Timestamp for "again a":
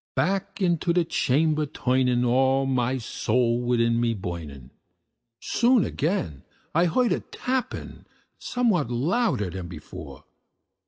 5.93-7.19